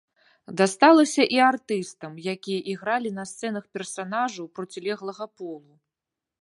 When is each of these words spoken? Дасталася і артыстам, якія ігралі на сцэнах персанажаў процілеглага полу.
Дасталася 0.59 1.23
і 1.35 1.41
артыстам, 1.49 2.11
якія 2.35 2.59
ігралі 2.73 3.09
на 3.19 3.23
сцэнах 3.33 3.65
персанажаў 3.79 4.45
процілеглага 4.59 5.25
полу. 5.43 5.73